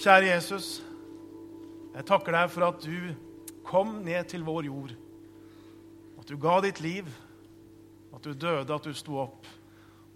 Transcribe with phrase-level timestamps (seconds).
[0.00, 0.66] Kjære Jesus,
[1.92, 3.10] jeg takker deg for at du
[3.68, 4.94] kom ned til vår jord.
[6.16, 7.10] At du ga ditt liv,
[8.16, 9.44] at du døde, at du sto opp.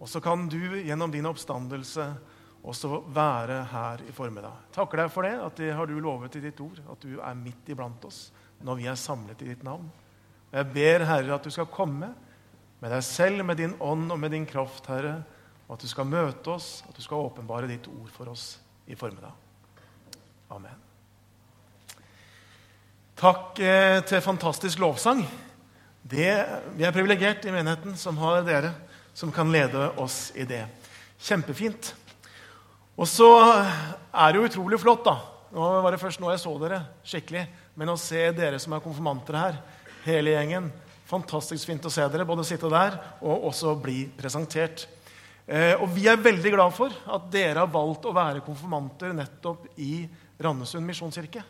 [0.01, 2.07] Og så kan du gjennom din oppstandelse
[2.65, 4.57] også være her i formiddag.
[4.73, 7.37] Takker deg for det, at det har du lovet i ditt ord, at du er
[7.45, 8.31] midt iblant oss
[8.65, 9.85] når vi er samlet i ditt navn.
[10.49, 12.15] Jeg ber, Herre, at du skal komme
[12.81, 15.19] med deg selv, med din ånd og med din kraft, Herre,
[15.69, 18.55] og at du skal møte oss, at du skal åpenbare ditt ord for oss
[18.89, 19.44] i formiddag.
[20.53, 20.81] Amen.
[23.17, 25.23] Takk eh, til fantastisk lovsang.
[26.05, 26.31] Det,
[26.77, 28.75] vi er privilegert i menigheten som har dere
[29.15, 30.65] som kan lede oss i det.
[31.23, 31.95] Kjempefint.
[32.99, 35.17] Og så er det jo utrolig flott, da.
[35.55, 37.45] Nå var det først nå jeg så dere skikkelig.
[37.79, 39.61] Men å se dere som er konfirmanter her,
[40.05, 40.73] hele gjengen
[41.05, 44.87] Fantastisk fint å se dere, både sitte der og også bli presentert.
[45.45, 49.67] Eh, og vi er veldig glad for at dere har valgt å være konfirmanter nettopp
[49.77, 50.07] i
[50.45, 51.43] Randesund misjonskirke.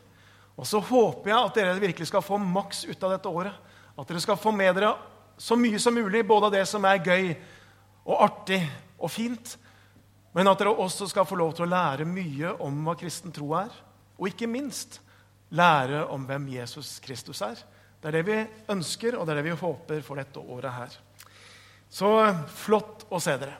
[0.55, 3.55] Og så håper jeg at dere virkelig skal få maks ut av dette året.
[3.98, 4.95] At dere skal få med dere
[5.39, 7.33] så mye som mulig, både av det som er gøy
[8.05, 8.61] og artig
[9.00, 9.56] og fint,
[10.34, 13.53] men at dere også skal få lov til å lære mye om hva kristen tro
[13.59, 13.70] er.
[14.19, 15.00] Og ikke minst
[15.55, 17.59] lære om hvem Jesus Kristus er.
[18.03, 18.39] Det er det vi
[18.75, 20.97] ønsker, og det er det vi håper for dette året her.
[21.91, 22.11] Så
[22.50, 23.55] flott å se dere.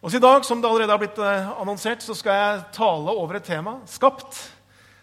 [0.00, 3.36] Og I dag som det allerede har blitt eh, annonsert, så skal jeg tale over
[3.36, 4.38] et tema skapt.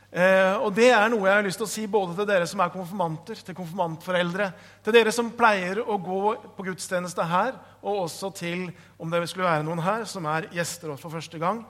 [0.09, 2.63] Eh, og Det er noe jeg har lyst til å si både til dere som
[2.65, 4.47] er konfirmanter, til konfirmantforeldre,
[4.81, 6.21] til dere som pleier å gå
[6.57, 10.95] på gudstjeneste her, og også til om det skulle være noen her som er gjester
[10.97, 11.61] for første gang.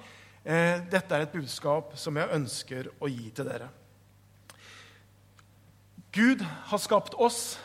[0.48, 3.68] Eh, dette er et budskap som jeg ønsker å gi til dere.
[6.16, 7.58] Gud har skapt oss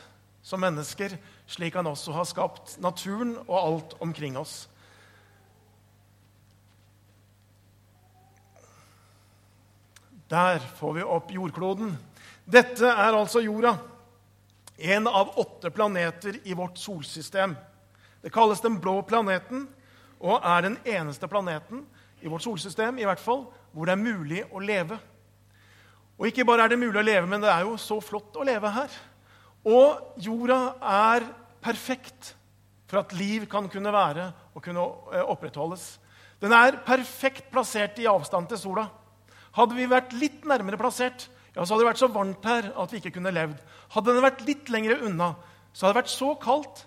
[0.42, 1.14] som mennesker
[1.46, 4.66] slik han også har skapt naturen og alt omkring oss.
[10.32, 11.90] Der får vi opp jordkloden.
[12.48, 13.74] Dette er altså jorda.
[14.80, 17.52] En av åtte planeter i vårt solsystem.
[18.22, 19.66] Det kalles den blå planeten
[20.22, 21.82] og er den eneste planeten
[22.24, 23.44] i vårt solsystem i hvert fall,
[23.74, 24.96] hvor det er mulig å leve.
[26.16, 28.48] Og ikke bare er det mulig å leve, men det er jo så flott å
[28.48, 28.96] leve her.
[29.68, 30.60] Og jorda
[30.94, 31.28] er
[31.60, 32.32] perfekt
[32.88, 35.84] for at liv kan kunne være og kunne eh, opprettholdes.
[36.40, 38.88] Den er perfekt plassert i avstand til sola.
[39.57, 42.92] Hadde vi vært litt nærmere plassert, ja, så hadde det vært så varmt her at
[42.92, 43.58] vi ikke kunne levd.
[43.92, 45.35] Hadde den vært litt lenger unna,
[45.73, 46.86] så hadde det vært så kaldt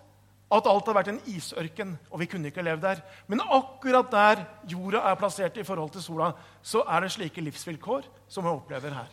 [0.56, 3.02] at alt hadde vært en isørken, og vi kunne ikke levd der.
[3.30, 6.32] Men akkurat der jorda er plassert i forhold til sola,
[6.66, 9.10] så er det slike livsvilkår som vi opplever her.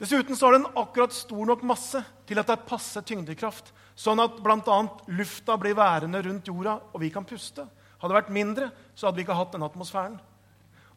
[0.00, 4.20] Dessuten så har den akkurat stor nok masse til at det er passe tyngdekraft, sånn
[4.24, 4.78] at bl.a.
[5.14, 7.68] lufta blir værende rundt jorda, og vi kan puste.
[8.00, 10.16] Hadde det vært mindre, så hadde vi ikke hatt den atmosfæren.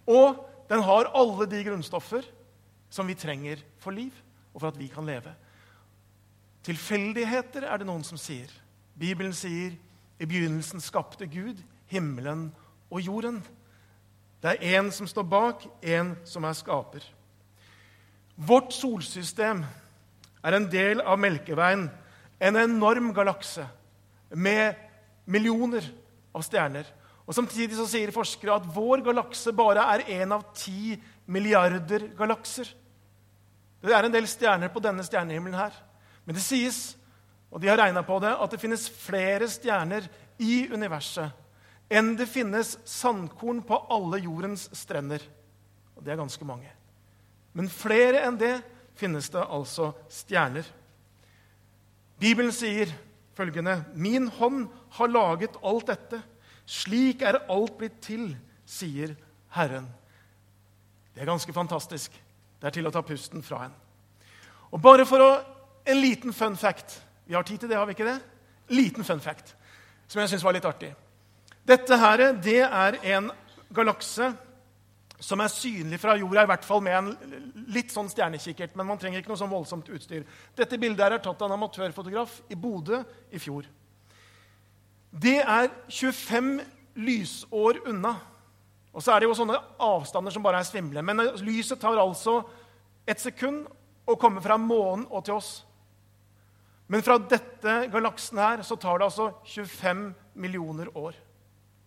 [0.10, 0.40] Og
[0.70, 2.26] den har alle de grunnstoffer
[2.90, 4.14] som vi trenger for liv,
[4.54, 5.34] og for at vi kan leve.
[6.66, 8.50] Tilfeldigheter er det noen som sier.
[8.98, 9.76] Bibelen sier
[10.18, 11.60] i begynnelsen skapte Gud
[11.92, 12.48] himmelen
[12.90, 13.42] og jorden.
[14.42, 17.04] Det er én som står bak, én som er skaper.
[18.36, 19.64] Vårt solsystem
[20.44, 21.88] er en del av Melkeveien,
[22.40, 23.66] en enorm galakse
[24.36, 24.76] med
[25.26, 25.86] millioner
[26.36, 26.86] av stjerner.
[27.26, 30.94] Og Samtidig så sier forskere at vår galakse bare er én av ti
[31.26, 32.70] milliarder galakser.
[33.82, 35.74] Det er en del stjerner på denne stjernehimmelen her.
[36.26, 36.96] Men det sies,
[37.50, 40.08] og de har regna på det, at det finnes flere stjerner
[40.42, 41.42] i universet
[41.86, 45.22] enn det finnes sandkorn på alle jordens strender.
[45.96, 46.72] Og det er ganske mange.
[47.54, 48.56] Men flere enn det
[48.98, 50.66] finnes det altså stjerner.
[52.20, 52.90] Bibelen sier
[53.38, 54.66] følgende.: Min hånd
[54.98, 56.22] har laget alt dette.
[56.66, 58.32] Slik er alt blitt til,
[58.66, 59.14] sier
[59.56, 59.88] Herren.
[61.14, 62.12] Det er ganske fantastisk.
[62.60, 63.76] Det er til å ta pusten fra en.
[64.74, 65.30] Og bare for å,
[65.86, 68.20] en liten fun fact Vi har tid til det, har vi ikke det?
[68.70, 69.56] Liten fun fact
[70.08, 70.92] som jeg syns var litt artig.
[71.66, 73.32] Dette her, det er en
[73.74, 74.28] galakse
[75.18, 77.40] som er synlig fra jorda, i hvert fall med en
[77.74, 78.76] litt sånn stjernekikkert.
[78.78, 80.28] Men man trenger ikke noe sånn voldsomt utstyr.
[80.58, 83.02] Dette bildet er tatt av en amatørfotograf i Bodø
[83.34, 83.66] i fjor.
[85.16, 86.60] Det er 25
[87.00, 88.16] lysår unna.
[88.96, 91.04] Og så er det jo sånne avstander som bare er svimle.
[91.04, 92.42] Men lyset tar altså
[93.08, 93.66] et sekund
[94.08, 95.52] å komme fra månen og til oss.
[96.88, 100.08] Men fra dette galaksen her så tar det altså 25
[100.38, 101.16] millioner år.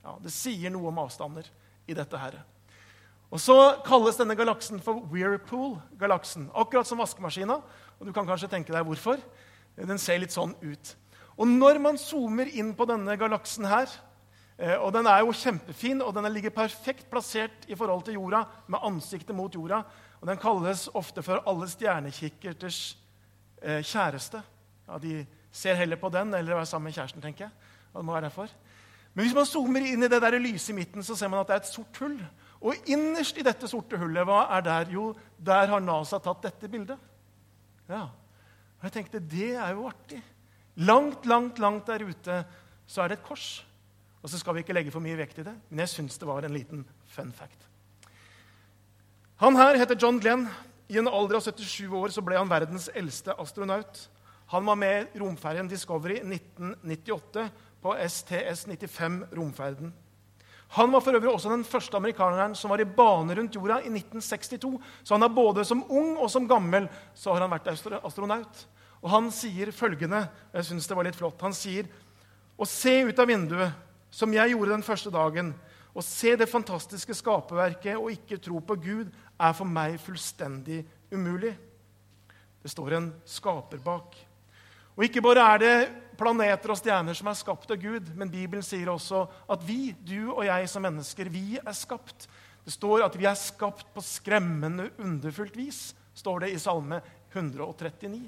[0.03, 1.47] Ja, Det sier noe om avstander
[1.87, 2.41] i dette her.
[3.31, 3.55] Og Så
[3.85, 6.49] kalles denne galaksen for Weirpool-galaksen.
[6.55, 7.61] Akkurat som vaskemaskina.
[8.01, 9.21] Og du kan kanskje tenke deg hvorfor.
[9.77, 10.97] Den ser litt sånn ut.
[11.39, 13.93] Og når man zoomer inn på denne galaksen her,
[14.59, 18.43] Eh, og Den er jo kjempefin, og den ligger perfekt plassert i forhold til jorda,
[18.67, 19.83] med ansiktet mot jorda.
[20.21, 22.99] Og Den kalles ofte for alle stjernekikkerters
[23.63, 24.43] eh, kjæreste.
[24.89, 27.51] Ja, De ser heller på den eller er sammen med kjæresten, tenker jeg.
[27.95, 28.49] det må være derfor.
[29.15, 31.47] Men hvis man zoomer inn i det der lyset i midten, så ser man at
[31.47, 32.19] det er et sort hull.
[32.61, 34.91] Og innerst i dette sorte hullet, hva er der?
[34.91, 36.99] Jo, der har NASA tatt dette bildet.
[37.89, 38.03] Ja.
[38.79, 40.23] Og jeg tenkte, det er jo artig.
[40.79, 42.43] Langt, langt, langt der ute
[42.87, 43.65] så er det et kors.
[44.23, 46.29] Og så skal vi ikke legge for mye vekt i det, men jeg syns det
[46.29, 47.67] var en liten fun fact.
[49.43, 50.49] Han her heter John Glenn.
[50.89, 54.07] I en alder av 77 år så ble han verdens eldste astronaut.
[54.51, 57.45] Han var med romferjen Discovery 1998
[57.83, 59.93] på STS-95 romferden.
[60.79, 63.93] Han var for øvrig også den første amerikaneren som var i bane rundt jorda i
[63.93, 64.75] 1962.
[65.05, 67.71] Så han er både som ung og som gammel så har han vært
[68.03, 68.67] astronaut.
[69.03, 71.87] Og han sier følgende og jeg synes det var litt flott, Han sier
[72.59, 73.73] å se ut av vinduet,
[74.11, 75.53] som jeg gjorde den første dagen,
[75.95, 81.55] å se det fantastiske skaperverket og ikke tro på Gud, er for meg fullstendig umulig.
[82.63, 84.17] Det står en skaper bak.
[84.99, 85.75] Og ikke bare er det
[86.19, 90.33] planeter og stjerner som er skapt av Gud, men Bibelen sier også at vi, du
[90.33, 92.27] og jeg som mennesker, vi er skapt.
[92.67, 96.99] Det står at vi er skapt på skremmende underfullt vis, står det i Salme
[97.31, 98.27] 139.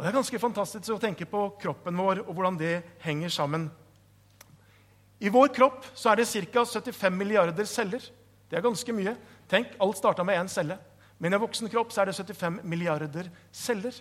[0.00, 3.66] Og Det er ganske fantastisk å tenke på kroppen vår og hvordan det henger sammen.
[5.20, 6.62] I vår kropp så er det ca.
[6.64, 8.06] 75 milliarder celler.
[8.48, 9.12] Det er ganske mye.
[9.44, 10.78] Tenk, Alt starta med én celle.
[11.18, 13.92] Men i en voksen kropp så er det 75 milliarder celler.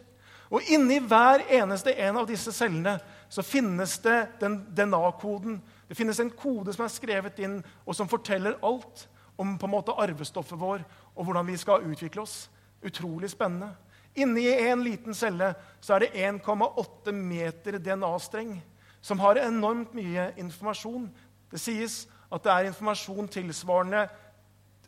[0.48, 2.96] Og inni hver eneste en av disse cellene
[3.28, 5.60] så finnes det den DNA-koden.
[5.90, 9.04] Det finnes en kode som er skrevet inn, og som forteller alt
[9.36, 10.88] om på en måte arvestoffet vår
[11.18, 12.46] og hvordan vi skal utvikle oss.
[12.88, 13.74] Utrolig spennende.
[14.18, 18.56] Inni en liten celle så er det 1,8 meter DNA-streng
[19.02, 21.08] som har enormt mye informasjon.
[21.52, 24.08] Det sies at det er informasjon tilsvarende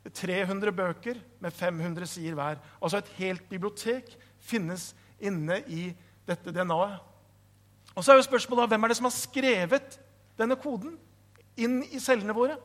[0.09, 2.57] 300 bøker med 500 sider hver.
[2.81, 4.09] Altså et helt bibliotek
[4.41, 4.91] finnes
[5.21, 5.91] inne i
[6.27, 6.99] dette DNA-et.
[7.91, 9.97] Og så er jo spørsmålet hvem er det som har skrevet
[10.39, 10.95] denne koden
[11.59, 12.55] inn i cellene våre?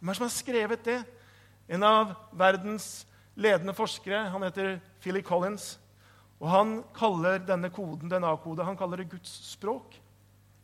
[0.00, 0.98] Hvem er det som har skrevet det?
[1.70, 5.78] En av verdens ledende forskere han heter Philly Collins.
[6.40, 9.98] og Han kaller denne koden DNA-kode, han kaller det Guds språk.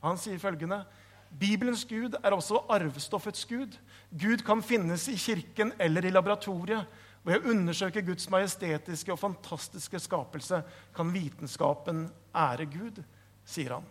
[0.03, 0.85] Han sier følgende
[1.29, 3.77] Bibelens Gud er også arvestoffets Gud.
[4.11, 6.87] Gud kan finnes i kirken eller i laboratoriet.
[7.27, 10.63] Ved å undersøke Guds majestetiske og fantastiske skapelse
[10.97, 13.03] kan vitenskapen ære Gud,
[13.45, 13.89] sier han.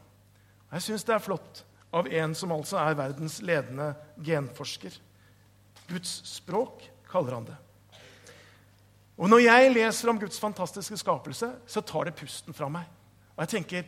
[0.71, 1.61] Jeg syns det er flott
[1.93, 3.91] av en som altså er verdens ledende
[4.23, 4.95] genforsker.
[5.87, 7.59] Guds språk, kaller han det.
[9.17, 12.85] Og Når jeg leser om Guds fantastiske skapelse, så tar det pusten fra meg.
[13.35, 13.83] Og jeg tenker,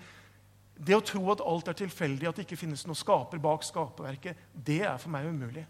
[0.79, 4.37] Det å tro at alt er tilfeldig, at det ikke finnes noen skaper bak skaperverket,
[4.53, 5.65] det er for meg umulig.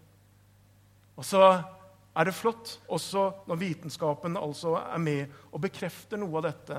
[1.16, 1.64] Og så
[2.14, 6.78] er det flott, også når vitenskapen altså er med og bekrefter noe av dette,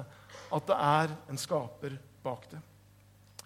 [0.52, 2.62] at det er en skaper bak det.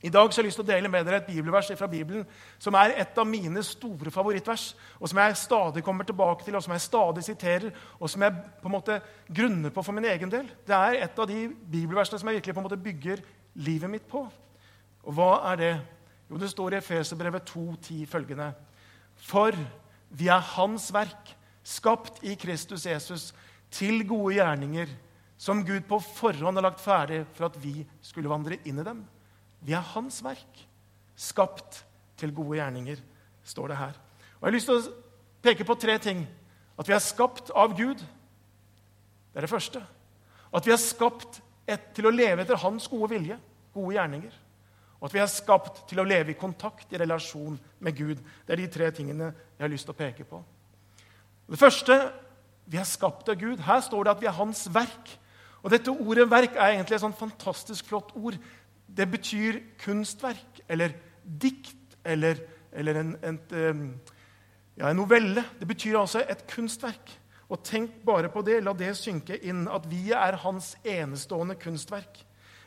[0.04, 2.26] I dag så har jeg lyst til å dele med dere et bibelvers fra Bibelen
[2.62, 4.66] som er et av mine store favorittvers,
[5.00, 8.36] og som jeg stadig kommer tilbake til, og som jeg stadig siterer, og som jeg
[8.62, 10.52] på en måte grunner på for min egen del.
[10.68, 13.24] Det er et av de bibelversene som jeg virkelig på en måte bygger
[13.66, 14.26] livet mitt på.
[15.06, 15.74] Og hva er det?
[16.30, 18.52] Jo, det står i Efeserbrevet 2,10 følgende.:
[19.16, 19.58] For
[20.10, 23.34] vi er Hans verk skapt i Kristus Jesus
[23.72, 24.90] til gode gjerninger,
[25.38, 29.04] som Gud på forhånd har lagt ferdig for at vi skulle vandre inn i dem.
[29.66, 30.62] Vi er Hans verk,
[31.18, 31.82] skapt
[32.20, 33.02] til gode gjerninger,
[33.44, 33.98] står det her.
[34.40, 34.94] Og Jeg har lyst til å
[35.46, 36.26] peke på tre ting.
[36.76, 38.02] At vi er skapt av Gud.
[39.32, 39.82] Det er det første.
[40.56, 43.38] At vi er skapt et, til å leve etter Hans gode vilje,
[43.74, 44.36] gode gjerninger.
[45.00, 48.22] Og at vi er skapt til å leve i kontakt, i relasjon med Gud.
[48.46, 50.42] Det er de tre tingene jeg har lyst til å peke på.
[51.46, 51.98] Det første
[52.66, 53.62] vi er skapt av Gud.
[53.62, 55.16] Her står det at vi er Hans verk.
[55.66, 58.38] Og Dette ordet 'verk' er egentlig et sånn fantastisk flott ord.
[58.88, 62.40] Det betyr kunstverk eller dikt eller,
[62.72, 63.40] eller en, en,
[64.78, 65.44] ja, en novelle.
[65.60, 67.14] Det betyr altså et kunstverk.
[67.50, 72.24] Og tenk bare på det, la det synke inn, at vi er hans enestående kunstverk.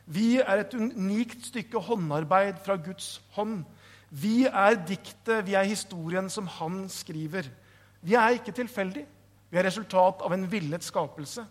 [0.08, 3.64] Vi er et unikt stykke håndarbeid fra Guds hånd.
[4.08, 7.50] Vi er diktet, vi er historien som han skriver.
[8.00, 9.08] Vi er ikke tilfeldige.
[9.50, 11.44] Vi er resultat av en villet skapelse.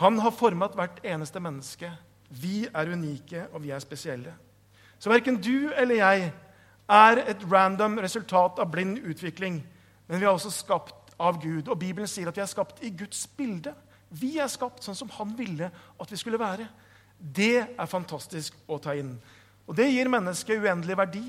[0.00, 1.90] Han har formet hvert eneste menneske.
[2.30, 4.34] Vi er unike, og vi er spesielle.
[4.98, 6.32] Så verken du eller jeg
[6.90, 9.60] er et random resultat av blind utvikling,
[10.06, 11.68] men vi er også skapt av Gud.
[11.68, 13.74] Og Bibelen sier at vi er skapt i Guds bilde.
[14.10, 16.66] Vi er skapt sånn som han ville at vi skulle være.
[17.20, 19.14] Det er fantastisk å ta inn.
[19.68, 21.24] Og det gir mennesket uendelig verdi.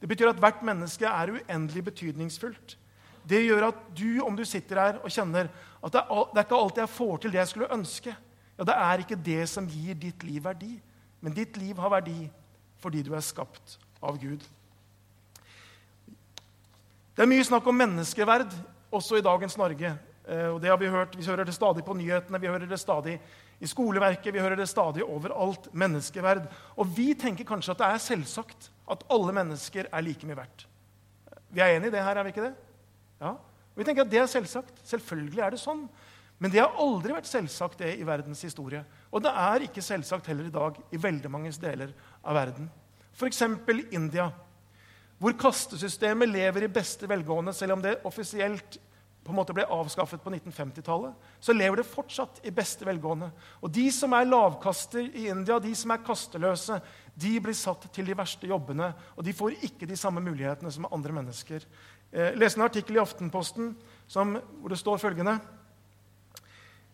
[0.00, 2.76] Det betyr at hvert menneske er uendelig betydningsfullt.
[3.30, 5.48] Det gjør at du, om du sitter her og kjenner
[5.80, 8.14] at det er, ikke alltid jeg får til det jeg skulle ønske,
[8.60, 10.74] ja, det er ikke det som gir ditt liv verdi.
[11.24, 12.28] Men ditt liv har verdi
[12.80, 14.44] fordi du er skapt av Gud.
[17.16, 18.52] Det er mye snakk om menneskeverd
[18.92, 19.94] også i dagens Norge.
[20.28, 22.80] Eh, og det har Vi hørt, vi hører det stadig på nyhetene, vi hører det
[22.80, 23.16] stadig
[23.60, 25.72] i skoleverket, vi hører det stadig overalt.
[25.72, 26.44] Menneskeverd.
[26.76, 30.66] Og vi tenker kanskje at det er selvsagt at alle mennesker er like mye verdt.
[31.48, 32.54] Vi er enige i det her, er vi ikke det?
[33.20, 33.34] Ja.
[33.76, 34.80] Vi tenker at det er selvsagt.
[34.84, 35.88] Selvfølgelig er det sånn.
[36.40, 38.80] Men det har aldri vært selvsagt det i verdens historie.
[39.12, 41.92] Og det er ikke selvsagt heller i dag i veldig mange deler
[42.24, 42.70] av verden.
[43.12, 43.42] F.eks.
[43.92, 44.30] India,
[45.20, 48.80] hvor kastesystemet lever i beste velgående, selv om det offisielt
[49.20, 53.28] på en måte ble avskaffet på 1950-tallet, så lever det fortsatt i beste velgående.
[53.60, 56.80] Og de som er lavkaster i India, de som er kasteløse,
[57.20, 60.88] de blir satt til de verste jobbene, og de får ikke de samme mulighetene som
[60.88, 61.68] andre mennesker.
[62.16, 63.74] Jeg leste en artikkel i Aftenposten
[64.08, 65.36] som, hvor det står følgende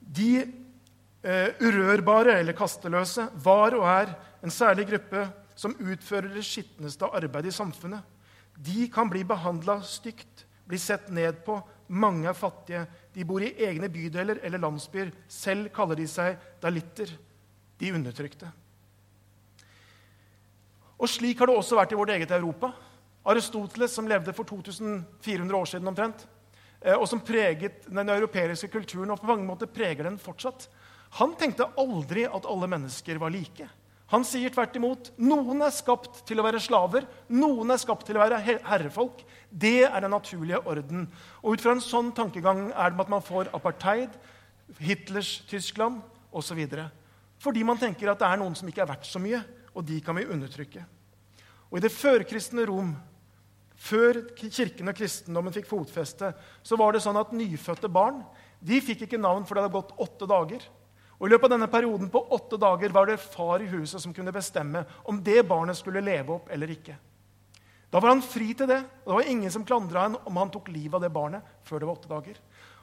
[0.06, 4.12] De eh, urørbare, eller kasteløse, var og er
[4.44, 8.04] en særlig gruppe som utfører det skitneste arbeidet i samfunnet.
[8.56, 11.58] De kan bli behandla stygt, bli sett ned på,
[11.88, 12.84] mange er fattige.
[13.14, 15.12] De bor i egne bydeler eller landsbyer.
[15.28, 17.10] Selv kaller de seg dalitter,
[17.78, 18.48] de undertrykte.
[20.96, 22.72] Og Slik har det også vært i vårt eget Europa.
[23.26, 26.26] Aristoteles, som levde for 2400 år siden omtrent,
[26.97, 30.68] og som preget den europeiske kulturen og på mange måter preger den fortsatt,
[31.16, 33.68] han tenkte aldri at alle mennesker var like.
[34.12, 38.18] Han sier tvert imot noen er skapt til å være slaver, noen er skapt til
[38.18, 39.25] å være herrefolk.
[39.50, 41.09] Det er den naturlige orden.
[41.42, 44.12] Og Ut fra en sånn tankegang er det at man får apartheid,
[44.78, 46.61] Hitlers Tyskland osv.
[47.42, 49.42] Fordi man tenker at det er noen som ikke er verdt så mye,
[49.75, 50.85] og de kan vi undertrykke.
[51.71, 52.95] Og I det førkristne Rom,
[53.76, 56.33] før kirken og kristendommen fikk fotfeste,
[56.64, 58.23] så var det sånn at nyfødte barn
[58.66, 60.62] de fikk ikke navn for det hadde gått åtte dager.
[61.16, 64.14] Og I løpet av denne perioden på åtte dager var det far i huset som
[64.16, 66.97] kunne bestemme om det barnet skulle leve opp eller ikke.
[67.92, 70.50] Da var han fri til det, og det var ingen som klandra ham om han
[70.52, 72.40] tok livet av det barnet før det var åtte dager.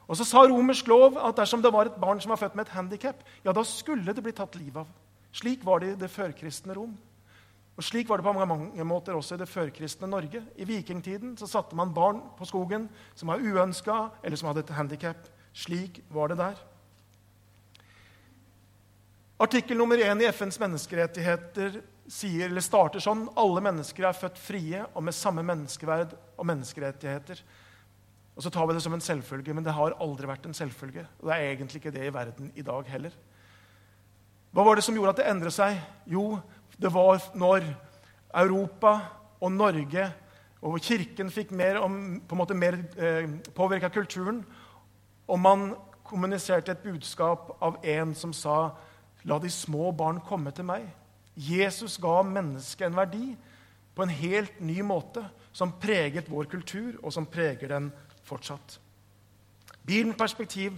[0.08, 2.66] Og så sa romersk lov at dersom det var et barn som var født med
[2.66, 4.88] et handikap, ja, da skulle det bli tatt livet av.
[5.34, 6.92] Slik var det i det førkristne Rom.
[7.74, 10.44] Og Slik var det på mange måter også i det førkristne Norge.
[10.56, 12.86] I vikingtiden så satte man barn på skogen
[13.18, 15.26] som var uønska eller som hadde et handikap.
[15.54, 16.60] Slik var det der.
[19.42, 24.84] Artikkel nummer én i FNs menneskerettigheter sier, eller starter sånn alle mennesker er født frie
[24.92, 27.42] og med samme menneskeverd og menneskerettigheter.
[28.34, 31.06] Og Så tar vi det som en selvfølge, men det har aldri vært en selvfølge.
[31.20, 33.14] Og det er egentlig ikke det i verden i dag heller.
[34.54, 35.78] Hva var det som gjorde at det endret seg?
[36.06, 36.38] Jo,
[36.80, 37.66] det var når
[38.34, 38.98] Europa
[39.40, 40.08] og Norge
[40.64, 44.40] og Kirken fikk mer, om, på en måte mer eh, påvirka kulturen,
[45.28, 48.74] og man kommuniserte et budskap av en som sa
[49.24, 50.82] La de små barn komme til meg.
[51.32, 53.30] Jesus ga mennesket en verdi
[53.96, 55.22] på en helt ny måte,
[55.54, 57.88] som preget vår kultur, og som preger den
[58.28, 58.78] fortsatt.
[59.80, 60.76] Bibelens perspektiv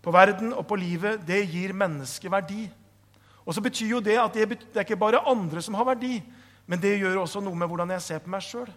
[0.00, 2.68] på verden og på livet det gir mennesket verdi.
[3.48, 6.20] Og så betyr jo Det at det, er ikke bare andre som har verdi,
[6.68, 8.68] men det gjør også noe med hvordan jeg ser på meg sjøl.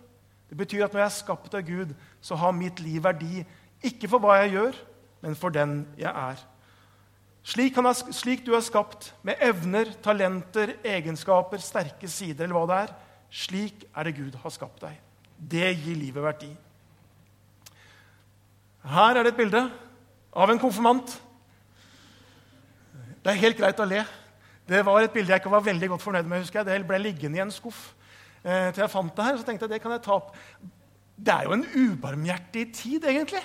[0.47, 3.43] Det betyr at når jeg er skapt av Gud, så har mitt liv verdi
[3.83, 4.79] ikke for hva jeg gjør,
[5.21, 6.39] men for den jeg er.
[7.43, 12.79] Slik, er, slik du er skapt, med evner, talenter, egenskaper, sterke sider eller hva det
[12.85, 12.93] er,
[13.31, 14.95] slik er det Gud har skapt deg.
[15.35, 16.51] Det gir livet verdi.
[18.87, 19.65] Her er det et bilde
[20.31, 21.17] av en konfirmant.
[23.21, 24.05] Det er helt greit å le.
[24.71, 26.45] Det var et bilde jeg ikke var veldig godt fornøyd med.
[26.45, 26.69] husker jeg.
[26.69, 27.89] Det ble liggende i en skuff
[28.43, 29.39] eh, til jeg fant det her.
[29.39, 30.29] Så tenkte jeg det kan jeg ta opp.
[31.19, 33.41] Det er jo en ubarmhjertig tid, egentlig.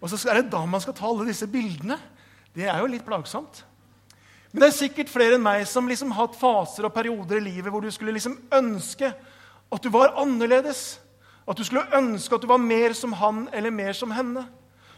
[0.00, 1.98] Og så er det da man skal ta alle disse bildene.
[2.56, 3.62] Det er jo litt plagsomt.
[4.52, 7.46] Men det er sikkert flere enn meg som liksom har hatt faser og perioder i
[7.46, 10.98] livet hvor du skulle liksom ønske at du var annerledes.
[11.48, 14.44] At du skulle ønske at du var mer som han eller mer som henne.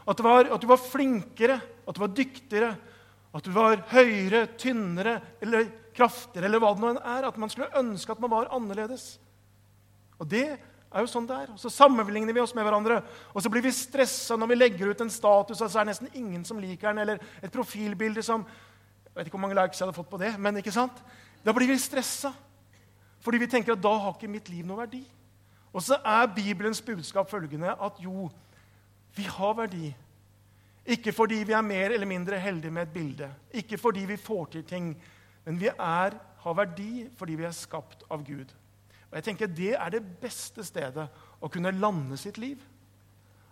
[0.07, 2.75] At, var, at du var flinkere, at du var dyktigere,
[3.35, 7.27] at du var høyere, tynnere eller kraftigere, eller hva det nå er.
[7.27, 9.17] At man skulle ønske at man var annerledes.
[10.23, 11.51] Og det er jo sånn det er.
[11.55, 13.01] Og så sammenligner vi oss med hverandre.
[13.35, 15.95] Og så blir vi stressa når vi legger ut en status, og så er det
[15.95, 17.03] nesten ingen som liker den.
[17.03, 20.33] Eller et profilbilde som Jeg vet ikke hvor mange likes jeg hadde fått på det.
[20.43, 20.97] men ikke sant?
[21.45, 22.33] Da blir vi stressa.
[23.23, 25.05] Fordi vi tenker at da har ikke mitt liv noe verdi.
[25.75, 28.29] Og så er Bibelens budskap følgende at jo,
[29.15, 29.95] vi har verdi.
[30.87, 34.45] Ikke fordi vi er mer eller mindre heldige med et bilde, ikke fordi vi får
[34.53, 34.91] til ting,
[35.45, 38.53] men vi er, har verdi fordi vi er skapt av Gud.
[39.11, 41.07] Og jeg tenker Det er det beste stedet
[41.41, 42.59] å kunne lande sitt liv.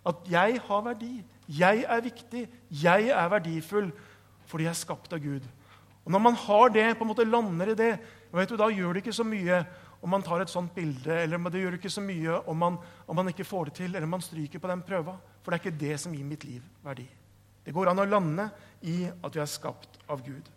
[0.05, 1.23] At jeg har verdi.
[1.47, 2.49] Jeg er viktig.
[2.83, 3.93] Jeg er verdifull
[4.51, 5.47] fordi jeg er skapt av Gud.
[6.05, 7.93] Og Når man har det, på en måte lander i det,
[8.33, 9.63] du, da gjør det ikke så mye
[10.03, 13.17] om man tar et sånt bilde, eller det gjør ikke så mye om man, om
[13.17, 15.15] man ikke får det til, eller om man stryker på den prøva.
[15.43, 17.07] For det er ikke det som gir mitt liv verdi.
[17.65, 18.49] Det går an å lande
[18.83, 20.49] i at vi er skapt av Gud.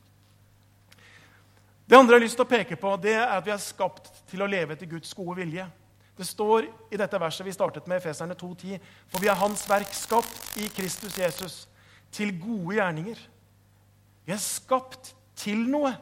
[1.85, 4.09] Det andre jeg har lyst til å peke på, det er at vi er skapt
[4.31, 5.67] til å leve etter Guds gode vilje.
[6.17, 8.79] Det står i dette verset vi startet med, Efeserne 2,10.:
[9.11, 11.67] For vi er Hans verk, skapt i Kristus Jesus,
[12.11, 13.19] til gode gjerninger.
[14.25, 15.93] Vi er skapt til noe.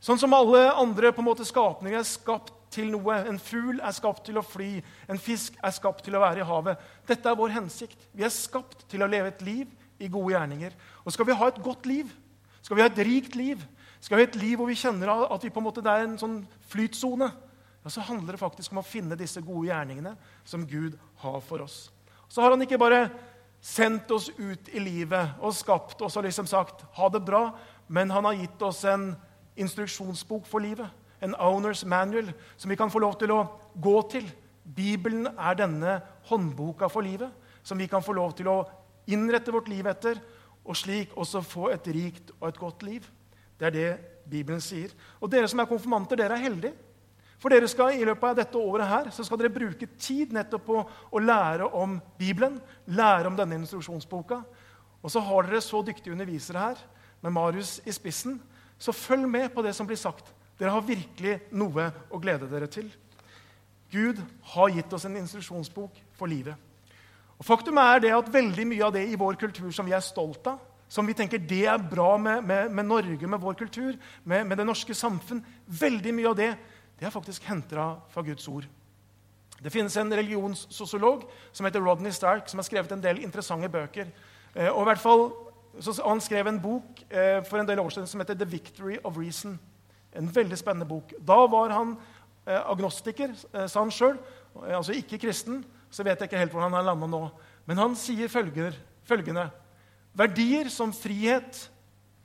[0.00, 3.18] Sånn som alle andre på en måte skapninger er skapt til noe.
[3.28, 4.78] En fugl er skapt til å fly,
[5.10, 6.80] en fisk er skapt til å være i havet.
[7.08, 8.08] Dette er vår hensikt.
[8.14, 9.66] Vi er skapt til å leve et liv
[9.98, 10.74] i gode gjerninger.
[11.04, 12.10] Og skal vi ha et godt liv,
[12.62, 13.60] skal vi ha et rikt liv,
[14.00, 16.06] skal vi ha et liv hvor vi kjenner at vi på en måte, det er
[16.06, 16.40] en sånn
[16.72, 17.30] flytsone,
[17.84, 20.14] ja, så handler det faktisk om å finne disse gode gjerningene
[20.48, 21.90] som Gud har for oss.
[22.28, 23.06] Så har han ikke bare
[23.64, 27.46] sendt oss ut i livet og skapt oss og liksom sagt ha det bra,
[27.88, 29.12] men han har gitt oss en
[29.60, 30.88] instruksjonsbok for livet.
[31.20, 33.44] En owner's manual som vi kan få lov til å
[33.80, 34.26] gå til.
[34.64, 35.98] Bibelen er denne
[36.28, 37.32] håndboka for livet
[37.64, 38.58] som vi kan få lov til å
[39.10, 40.20] innrette vårt liv etter,
[40.64, 43.06] og slik også få et rikt og et godt liv.
[43.60, 43.90] Det er det
[44.30, 44.92] Bibelen sier.
[45.20, 46.74] Og dere som er konfirmanter, dere er heldige.
[47.38, 50.64] For dere skal i løpet av dette året her, så skal dere bruke tid nettopp
[50.64, 50.78] på
[51.12, 52.56] å lære om Bibelen,
[52.88, 54.40] lære om denne instruksjonsboka.
[55.04, 56.80] Og så har dere så dyktige undervisere her,
[57.20, 58.38] med Marius i spissen.
[58.80, 60.32] Så følg med på det som blir sagt.
[60.58, 62.88] Dere har virkelig noe å glede dere til.
[63.92, 64.20] Gud
[64.54, 66.56] har gitt oss en instruksjonsbok for livet.
[67.38, 70.04] Og Faktum er det at veldig mye av det i vår kultur som vi er
[70.04, 73.96] stolt av, som vi tenker det er bra med, med, med Norge, med vår kultur,
[74.24, 76.52] med, med, det norske samfunn Veldig mye av det
[77.00, 78.68] det er faktisk henta fra Guds ord.
[79.58, 84.12] Det finnes en religionssosiolog som heter Rodney Stark, som har skrevet en del interessante bøker.
[84.54, 85.32] Eh, og i hvert fall,
[86.06, 89.16] Han skrev en bok eh, for en del år siden som heter 'The Victory of
[89.16, 89.58] Reason'.
[90.14, 91.12] En veldig spennende bok.
[91.18, 91.96] Da var han
[92.46, 93.34] eh, agnostiker,
[93.66, 94.18] sa han sjøl,
[94.62, 97.22] altså ikke kristen så vet jeg ikke helt hvor han har landa nå.
[97.70, 98.74] Men han sier følger,
[99.06, 99.46] følgende
[100.14, 101.56] Verdier som frihet,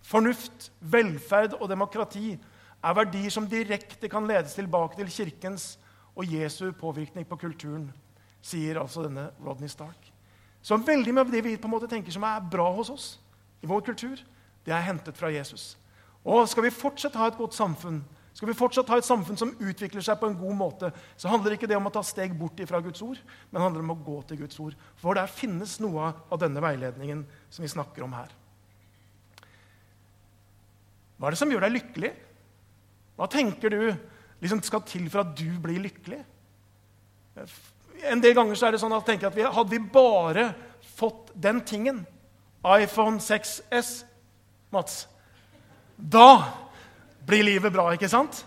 [0.05, 2.35] fornuft, velferd og demokrati
[2.79, 5.71] er verdier som direkte kan ledes tilbake til Kirkens
[6.13, 7.87] og Jesu påvirkning på kulturen,
[8.41, 10.11] sier altså denne Rodney Stark.
[10.61, 13.07] Så veldig mye av det vi på en måte tenker som er bra hos oss,
[13.59, 14.21] i vår kultur,
[14.63, 15.73] det er hentet fra Jesus.
[16.23, 18.03] Og skal vi fortsatt ha et godt samfunn,
[18.39, 21.57] skal vi fortsatt ha et samfunn som utvikler seg på en god måte, så handler
[21.57, 23.17] ikke det om å ta steg bort fra Guds ord,
[23.51, 24.77] men handler om å gå til Guds ord.
[25.01, 28.31] For der finnes noe av denne veiledningen som vi snakker om her.
[31.19, 32.13] Hva er det som gjør deg lykkelig?
[33.19, 33.83] Hva tenker du
[34.39, 36.21] liksom skal til for at du blir lykkelig?
[38.07, 40.53] En del ganger så er det sånn at tenker at vi, Hadde vi bare
[40.95, 42.05] fått den tingen,
[42.63, 43.97] iPhone 6S,
[44.71, 45.09] Mats,
[45.99, 46.58] da
[47.29, 48.43] blir livet bra, ikke sant?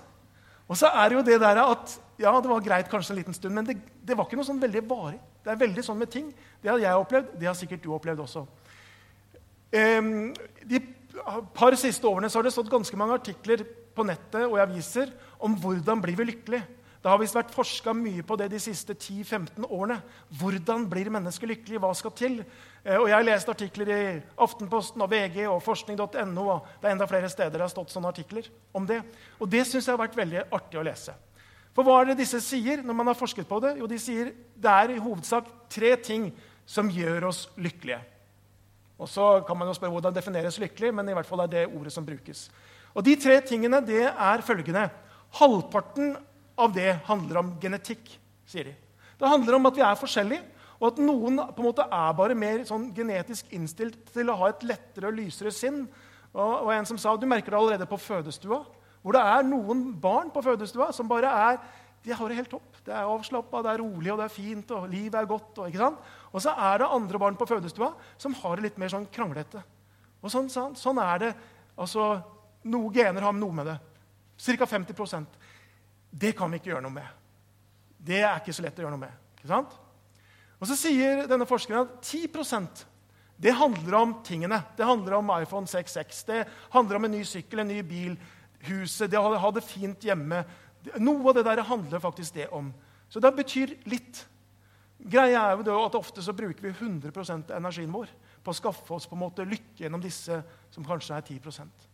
[0.68, 3.37] Og så er det jo det der at ja, det var greit kanskje en liten
[3.37, 5.18] stund, men det, det var ikke noe sånn veldig varig.
[5.42, 6.29] Det er veldig sånn med ting.
[6.62, 8.45] Det har jeg opplevd, det har sikkert du opplevd også.
[9.73, 10.31] Um,
[10.68, 10.81] de
[11.57, 15.12] par siste årene så har det stått ganske mange artikler på nettet og i aviser
[15.42, 16.64] om hvordan blir vi lykkelige.
[17.03, 19.97] Det har visst vært forska mye på det de siste 10-15 årene.
[20.38, 21.81] Hvordan blir mennesker lykkelige?
[21.83, 22.37] Hva skal til?
[22.85, 24.05] Eh, og Jeg har lest artikler i
[24.38, 26.47] Aftenposten og VG og forskning.no.
[26.47, 29.01] og Det er enda flere steder det har stått sånne artikler om det.
[29.41, 31.17] Og Det syns jeg har vært veldig artig å lese.
[31.75, 33.75] For hva er det disse sier når man har forsket på det?
[33.81, 36.31] Jo, de sier det er i hovedsak tre ting
[36.69, 37.99] som gjør oss lykkelige.
[39.03, 41.71] Og så kan man jo spørre hvordan defineres lykkelig, men i hvert fall er det
[41.73, 42.47] ordet som brukes.
[42.95, 44.85] Og De tre tingene det er følgende.
[45.41, 46.12] Halvparten
[46.59, 48.15] av det handler om genetikk,
[48.49, 48.75] sier de.
[49.19, 50.45] Det handler om at vi er forskjellige,
[50.83, 54.49] og at noen på en måte er bare mer sånn genetisk innstilt til å ha
[54.51, 55.85] et lettere og lysere sinn.
[56.33, 58.65] Og, og en som sa, Du merker det allerede på fødestua,
[59.03, 61.62] hvor det er noen barn på fødestua som bare er
[62.03, 62.81] de har det helt topp.
[62.83, 65.53] Det er avslappa, det er rolig, og det er fint, og livet er godt.
[65.61, 66.01] Og, ikke sant?
[66.33, 69.62] og så er det andre barn på fødestua som har det litt mer sånn kranglete.
[70.23, 71.33] Og sånn, sånn, sånn er det.
[71.79, 72.17] Altså,
[72.62, 73.79] Noen gener har noe med det.
[74.38, 74.67] Ca.
[74.71, 74.95] 50
[76.12, 77.09] det kan vi ikke gjøre noe med.
[77.96, 79.20] Det er ikke så lett å gjøre noe med.
[79.38, 79.77] ikke sant?
[80.61, 82.85] Og Så sier denne forskeren at 10%
[83.42, 84.61] det handler om tingene.
[84.77, 88.12] Det handler om iPhone 6X, det handler om en ny sykkel, en ny bil,
[88.68, 90.44] huset, det å ha det fint hjemme.
[91.03, 92.68] Noe av det der handler faktisk det om.
[93.11, 94.22] Så det betyr litt.
[95.03, 97.11] Greia er jo at Ofte så bruker vi 100
[97.51, 100.38] av energien vår på å skaffe oss på en måte lykke gjennom disse
[100.70, 101.88] som kanskje er 10%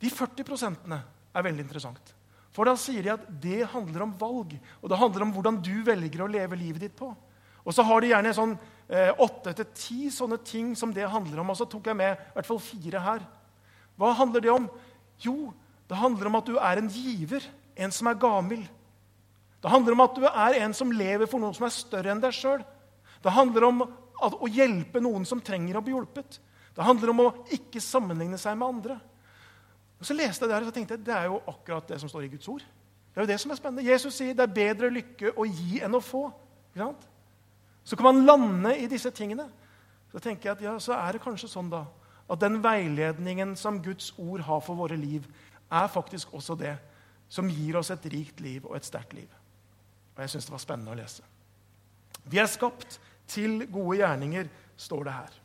[0.00, 2.12] De 40% er veldig interessant.
[2.56, 5.74] For da sier de at det handler om valg, og det handler om hvordan du
[5.84, 7.10] velger å leve livet ditt på.
[7.66, 8.54] Og så har de gjerne sånn
[8.88, 11.50] eh, åtte til ti sånne ting som det handler om.
[11.52, 13.26] Og så tok jeg med i hvert fall fire her.
[14.00, 14.70] Hva handler det om?
[15.20, 15.50] Jo,
[15.90, 17.44] det handler om at du er en giver,
[17.76, 18.64] en som er gavmild.
[19.60, 22.22] Det handler om at du er en som lever for noen som er større enn
[22.22, 22.62] deg sjøl.
[23.24, 26.38] Det handler om å hjelpe noen som trenger å bli hjulpet.
[26.76, 28.98] Det handler om å ikke sammenligne seg med andre.
[30.00, 32.00] Og så leste jeg det her og så tenkte jeg, det er jo akkurat det
[32.00, 32.64] som står i Guds ord.
[33.16, 33.86] Det er jo det som er spennende.
[33.88, 36.26] Jesus sier det er bedre lykke å gi enn å få.
[37.86, 39.46] Så kan man lande i disse tingene.
[40.12, 41.86] Så tenker jeg at ja, så er det kanskje sånn da,
[42.28, 45.24] at den veiledningen som Guds ord har for våre liv,
[45.72, 46.74] er faktisk også det
[47.28, 49.30] som gir oss et rikt liv og et sterkt liv.
[50.14, 51.24] Og jeg syns det var spennende å lese.
[52.26, 52.98] Vi er skapt
[53.30, 55.36] til gode gjerninger, står det her.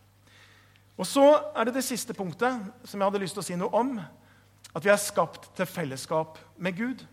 [0.97, 3.73] Og så er det det siste punktet som jeg hadde lyst til å si noe
[3.77, 3.95] om.
[4.75, 7.03] At vi er skapt til fellesskap med Gud.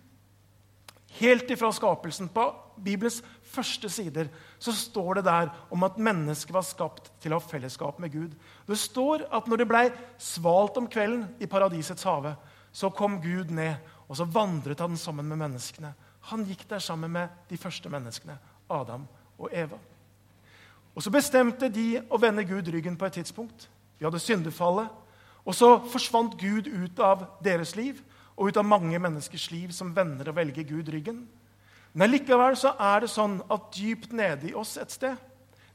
[1.19, 2.45] Helt ifra skapelsen, på
[2.85, 7.49] Bibelens første sider, så står det der om at mennesket var skapt til å ha
[7.49, 8.35] fellesskap med Gud.
[8.69, 9.85] Det står at når det blei
[10.21, 12.35] svalt om kvelden i paradisets hage,
[12.73, 13.75] så kom Gud ned,
[14.09, 15.95] og så vandret han sammen med menneskene.
[16.31, 18.37] Han gikk der sammen med de første menneskene,
[18.71, 19.07] Adam
[19.39, 19.79] og Eva.
[20.95, 23.69] Og Så bestemte de å vende Gud ryggen på et tidspunkt.
[23.99, 24.89] Vi hadde syndefallet.
[25.49, 28.01] Og så forsvant Gud ut av deres liv
[28.37, 31.23] og ut av mange menneskers liv som vender og velger Gud ryggen.
[31.97, 35.17] Men likevel så er det sånn at dypt nede i oss et sted,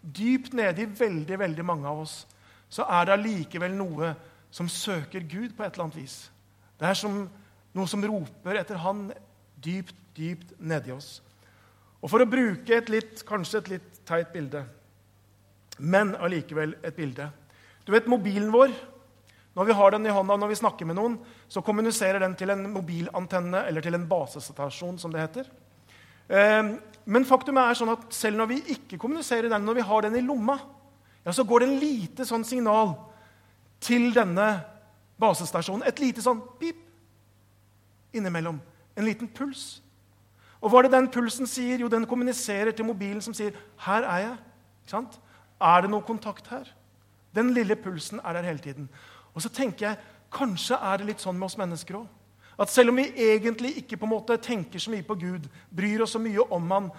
[0.04, 2.14] dypt nede i veldig, veldig mange av oss,
[2.70, 4.14] så er det allikevel noe
[4.54, 6.18] som søker Gud på et eller annet vis.
[6.80, 7.24] Det er som
[7.74, 9.08] noe som roper etter Han
[9.64, 11.18] dypt, dypt nedi oss.
[12.04, 14.64] Og For å bruke et litt, kanskje et litt teit bilde
[15.80, 17.30] men allikevel et bilde.
[17.86, 18.74] Du vet mobilen vår.
[19.54, 22.50] Når vi har den i hånda når vi snakker med noen, så kommuniserer den til
[22.50, 25.50] en mobilantenne eller til en basestasjon, som det heter.
[26.34, 30.06] Ehm, men faktum er sånn at selv når vi ikke kommuniserer den, når vi har
[30.06, 30.58] den i lomma,
[31.24, 32.96] ja, så går det en lite sånn signal
[33.84, 34.48] til denne
[35.22, 35.86] basestasjonen.
[35.88, 36.80] Et lite sånn pip
[38.16, 38.60] innimellom.
[38.98, 39.82] En liten puls.
[40.64, 41.82] Og hva er det den pulsen sier?
[41.82, 44.38] Jo, den kommuniserer til mobilen som sier 'Her er
[44.88, 45.20] jeg'.
[45.62, 46.66] Er det noe kontakt her?
[47.36, 48.90] Den lille pulsen er der hele tiden.
[49.34, 52.08] Og så tenker jeg, Kanskje er det litt sånn med oss mennesker òg.
[52.58, 56.04] At selv om vi egentlig ikke på en måte tenker så mye på Gud, bryr
[56.06, 56.90] oss så mye om han,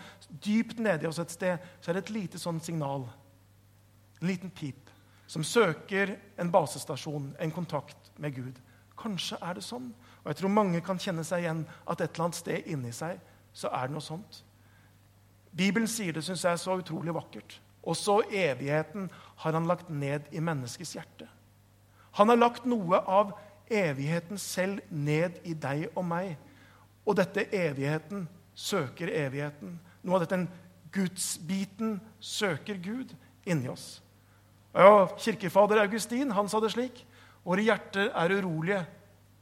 [0.43, 3.07] dypt nedi oss et sted, så er det et lite sånn signal,
[4.21, 4.91] en liten pip,
[5.31, 8.59] som søker en basestasjon, en kontakt med Gud.
[8.99, 9.93] Kanskje er det sånn.
[10.23, 13.23] Og jeg tror mange kan kjenne seg igjen at et eller annet sted inni seg
[13.55, 14.43] så er det noe sånt.
[15.55, 17.61] Bibelen sier det, syns jeg, er så utrolig vakkert.
[17.87, 19.07] Også evigheten
[19.45, 21.29] har han lagt ned i menneskets hjerte.
[22.15, 23.33] Han har lagt noe av
[23.71, 26.37] evigheten selv ned i deg og meg.
[27.05, 29.79] Og dette evigheten søker evigheten.
[30.03, 30.45] Noe av dette
[30.95, 33.15] gudsbiten søker Gud
[33.47, 33.99] inni oss.
[34.75, 37.05] Ja, Kirkefader Augustin han sa det slik.:
[37.45, 38.85] Våre hjerter er urolige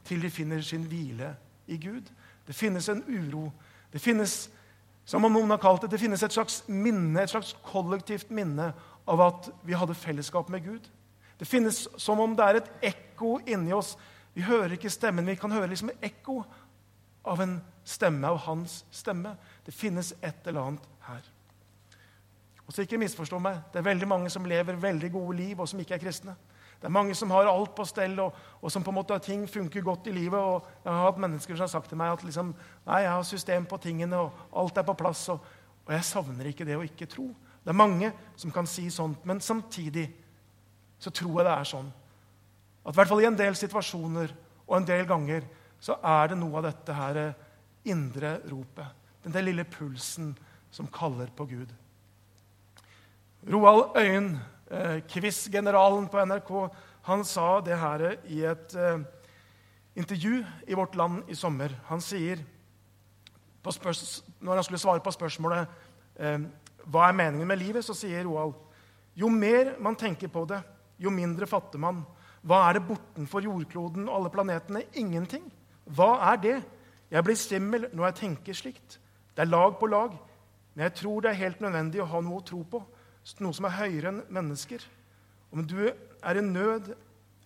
[0.05, 1.35] til de finner sin hvile
[1.67, 2.09] i Gud.
[2.47, 3.51] Det finnes en uro.
[3.93, 4.49] Det finnes
[5.05, 8.71] som om noen har kalt det, det finnes et slags minne, et slags kollektivt minne
[9.07, 10.87] av at vi hadde fellesskap med Gud.
[11.43, 13.97] Det finnes som om det er et ekko inni oss.
[14.31, 16.37] Vi hører ikke stemmen, vi kan høre liksom ekko
[17.27, 19.33] av en stemme, av hans stemme.
[19.65, 21.27] Det finnes et eller annet her.
[22.63, 25.67] Og så ikke misforstå meg, Det er veldig mange som lever veldig gode liv, og
[25.67, 26.37] som ikke er kristne.
[26.79, 29.43] Det er mange som har alt på stell, og, og som på en måte ting
[29.49, 30.39] funker godt i livet.
[30.39, 33.23] og Jeg har hatt mennesker som har sagt til meg at liksom, nei, jeg har
[33.23, 35.27] system på tingene, og alt er på plass.
[35.29, 35.39] Og,
[35.85, 37.33] og jeg savner ikke det å ikke tro.
[37.63, 40.22] Det er mange som kan si sånt, men samtidig
[41.03, 41.91] så tror jeg det er sånn
[42.83, 44.31] at i hvert fall i en del situasjoner
[44.67, 45.45] og en del ganger
[45.83, 47.19] så er det noe av dette her
[47.91, 48.87] indre ropet.
[49.23, 50.33] Den der lille pulsen
[50.71, 51.71] som kaller på Gud.
[53.51, 54.37] Roald Øyen
[54.71, 56.51] eh, quiz-generalen på NRK,
[57.07, 59.03] han sa det her i et eh,
[59.99, 61.75] intervju i Vårt Land i sommer.
[61.91, 62.43] Han sier,
[63.63, 65.67] Når han skulle svare på spørsmålet
[66.19, 66.39] eh,
[66.83, 68.55] hva er meningen med livet, så sier Roald
[69.15, 70.61] jo mer man tenker på det,
[71.01, 72.03] jo mindre fatter man.
[72.43, 74.83] Hva er det bortenfor jordkloden og alle planetene?
[74.99, 75.45] Ingenting.
[75.85, 76.57] Hva er det?
[77.13, 78.97] Jeg blir svimmel når jeg tenker slikt.
[79.33, 80.15] Det er lag på lag.
[80.73, 82.81] Men jeg tror det er helt nødvendig å ha noe å tro på
[83.39, 84.83] noe som er høyere enn mennesker.
[85.53, 86.89] Om du er i nød,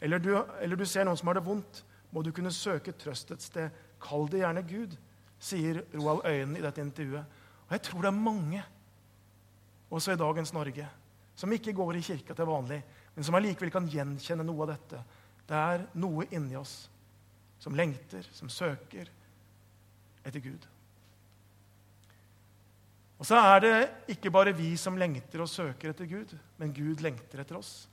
[0.02, 0.32] eller du,
[0.62, 3.76] eller du ser noen som har det vondt, må du kunne søke trøst et sted.
[4.02, 4.96] Kall det gjerne Gud,
[5.38, 7.38] sier Roald Øyen i dette intervjuet.
[7.68, 8.64] Og jeg tror det er mange,
[9.92, 10.88] også i dagens Norge,
[11.38, 12.82] som ikke går i kirka til vanlig,
[13.18, 15.00] men som allikevel kan gjenkjenne noe av dette.
[15.50, 16.84] Det er noe inni oss
[17.58, 19.10] som lengter, som søker
[20.22, 20.68] etter Gud.
[23.18, 23.74] Og så er det
[24.14, 27.88] ikke bare vi som lengter og søker etter Gud, men Gud lengter etter oss.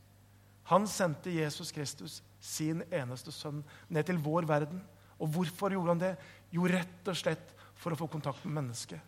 [0.68, 4.84] Han sendte Jesus Kristus, sin eneste sønn, ned til vår verden.
[5.16, 6.12] Og hvorfor gjorde han det?
[6.52, 9.00] Jo, rett og slett for å få kontakt med mennesket.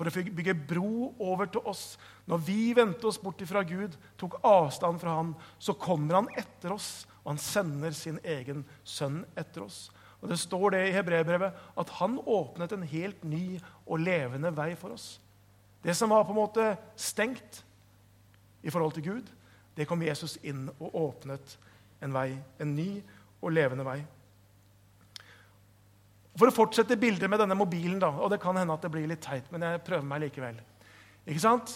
[0.00, 1.98] For å bygge bro over til oss.
[2.24, 6.72] Når vi vendte oss bort fra Gud, tok avstand fra Han, så kommer Han etter
[6.72, 9.90] oss, og Han sender sin egen sønn etter oss.
[10.22, 14.72] Og Det står det i Hebrebrevet at Han åpnet en helt ny og levende vei
[14.80, 15.18] for oss.
[15.84, 17.60] Det som var på en måte stengt
[18.64, 19.28] i forhold til Gud,
[19.76, 21.58] det kom Jesus inn og åpnet
[22.00, 22.30] en vei.
[22.60, 23.02] En ny
[23.40, 24.00] og levende vei.
[26.40, 29.08] For å fortsette bildet med denne mobilen, da, og det kan hende at det blir
[29.10, 30.56] litt teit, men jeg prøver meg likevel.
[31.28, 31.74] Ikke sant?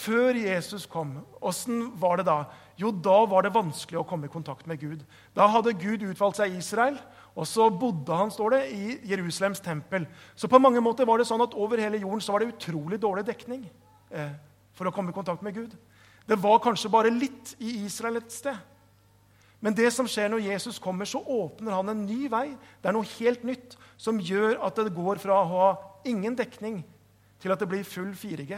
[0.00, 2.38] Før Jesus kom, åssen var det da?
[2.80, 5.02] Jo, da var det vanskelig å komme i kontakt med Gud.
[5.36, 6.96] Da hadde Gud utvalgt seg Israel,
[7.36, 10.08] og så bodde han står det, i Jerusalems tempel.
[10.32, 13.02] Så på mange måter var det sånn at over hele jorden så var det utrolig
[13.02, 13.66] dårlig dekning
[14.16, 14.32] eh,
[14.78, 15.76] for å komme i kontakt med Gud.
[16.24, 18.56] Det var kanskje bare litt i Israel et sted.
[19.60, 22.46] Men det som skjer når Jesus kommer, så åpner han en ny vei.
[22.80, 25.68] Det er noe helt nytt som gjør at det går fra å ha
[26.08, 26.80] ingen dekning
[27.40, 28.56] til at det blir full 4G,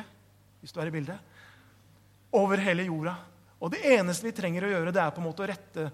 [0.62, 1.18] hvis du er i bildet,
[2.38, 3.16] over hele jorda.
[3.62, 5.88] Og det eneste vi trenger å gjøre, det er på en måte å rette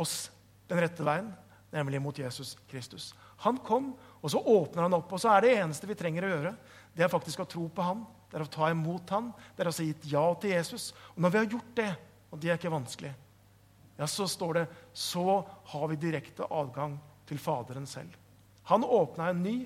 [0.00, 0.30] oss
[0.70, 1.28] den rette veien,
[1.72, 3.10] nemlig mot Jesus Kristus.
[3.44, 5.12] Han kom, og så åpner han opp.
[5.12, 6.54] Og så er det eneste vi trenger å gjøre,
[6.96, 8.04] det er faktisk å tro på han.
[8.30, 9.30] Det er å ta imot han.
[9.56, 10.90] Det er å si ja til Jesus.
[11.14, 11.90] Og når vi har gjort det,
[12.30, 13.12] og det er ikke vanskelig,
[13.98, 15.40] ja, så står det så
[15.72, 16.96] har vi direkte adgang
[17.28, 18.14] til Faderen selv.
[18.64, 19.56] Han åpna en ny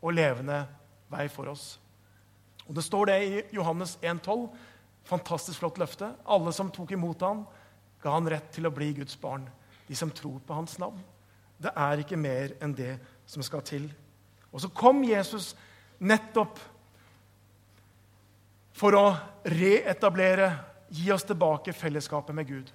[0.00, 0.64] og levende
[1.12, 1.78] vei for oss.
[2.68, 4.48] Og Det står det i Johannes 1,12.
[5.04, 6.14] Fantastisk flott løfte.
[6.24, 7.44] Alle som tok imot ham,
[8.00, 9.44] ga han rett til å bli Guds barn.
[9.88, 11.02] De som tror på hans navn.
[11.60, 13.90] Det er ikke mer enn det som skal til.
[14.52, 15.52] Og så kom Jesus
[15.98, 16.58] nettopp
[18.74, 19.04] for å
[19.46, 20.48] reetablere,
[20.94, 22.70] gi oss tilbake fellesskapet med Gud.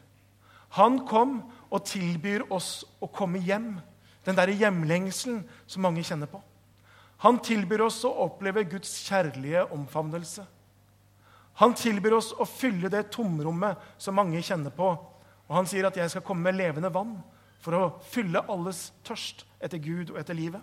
[0.77, 1.39] Han kom
[1.69, 3.77] og tilbyr oss å komme hjem.
[4.29, 6.37] Den derre hjemlengselen som mange kjenner på.
[7.25, 10.45] Han tilbyr oss å oppleve Guds kjærlige omfavnelse.
[11.59, 14.91] Han tilbyr oss å fylle det tomrommet som mange kjenner på.
[15.49, 17.23] Og han sier at 'jeg skal komme med levende vann'
[17.59, 20.61] for å fylle alles tørst etter Gud og etter livet.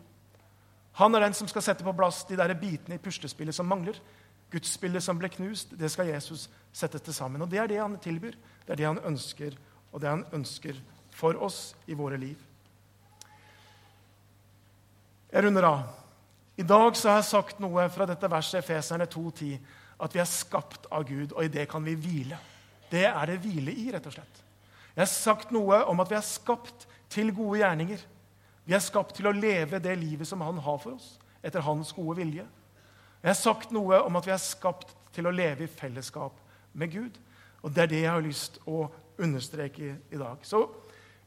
[0.93, 3.99] Han er den som skal sette på plass de der bitene i puslespillet som mangler.
[4.51, 7.43] Gudsbildet som ble knust, det skal Jesus sette til sammen.
[7.43, 8.35] Og Det er det han tilbyr.
[8.67, 9.57] Det er det han ønsker
[9.93, 10.77] og det han ønsker
[11.11, 12.37] for oss i våre liv.
[15.33, 15.87] Jeg runder av.
[16.57, 19.57] I dag så har jeg sagt noe fra dette verset Efeserne 2,10,
[20.01, 22.39] at vi er skapt av Gud, og i det kan vi hvile.
[22.91, 24.43] Det er det hvile i, rett og slett.
[24.95, 28.01] Jeg har sagt noe om at vi er skapt til gode gjerninger.
[28.67, 31.93] Vi er skapt til å leve det livet som han har for oss, etter hans
[31.97, 32.47] gode vilje.
[33.21, 36.39] Jeg har sagt noe om at vi er skapt til å leve i fellesskap
[36.77, 37.21] med Gud.
[37.65, 38.87] Og det er det jeg har lyst å
[39.21, 40.41] understreke i dag.
[40.47, 40.65] Så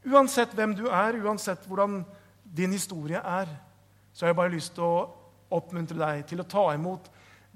[0.08, 2.00] uansett hvem du er, uansett hvordan
[2.44, 3.50] din historie er,
[4.20, 5.04] så har jeg bare lyst til å
[5.56, 7.06] oppmuntre deg til å ta imot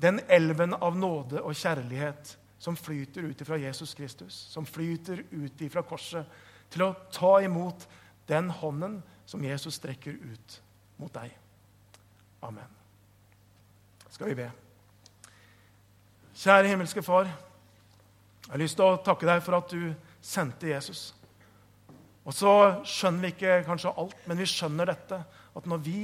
[0.01, 5.61] den elven av nåde og kjærlighet som flyter ut ifra Jesus Kristus, som flyter ut
[5.61, 6.25] ifra korset,
[6.73, 7.85] til å ta imot
[8.33, 8.97] den hånden
[9.29, 10.57] som Jesus strekker ut
[10.97, 11.37] mot deg.
[12.41, 12.81] Amen.
[14.09, 14.51] Skal vi be.
[16.33, 17.29] Kjære himmelske Far.
[17.29, 19.93] Jeg har lyst til å takke deg for at du
[20.25, 21.11] sendte Jesus.
[22.25, 22.53] Og så
[22.89, 25.27] skjønner vi ikke kanskje alt, men vi skjønner dette.
[25.53, 25.99] At når vi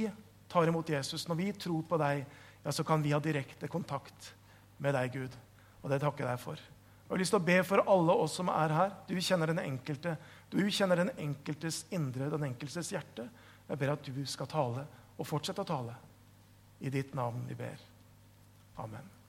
[0.51, 2.25] tar imot Jesus, når vi tror på deg,
[2.61, 4.33] ja, så kan vi ha direkte kontakt
[4.81, 5.37] med deg, Gud.
[5.81, 6.61] Og det takker jeg deg for.
[7.11, 8.93] Jeg har lyst til å be for alle oss som er her.
[9.09, 10.15] Du kjenner den enkelte.
[10.51, 13.27] Du kjenner den enkeltes indre, den enkeltes hjerte.
[13.67, 14.85] Jeg ber at du skal tale,
[15.17, 15.97] og fortsette å tale.
[16.79, 17.83] I ditt navn vi ber.
[18.79, 19.20] Amen.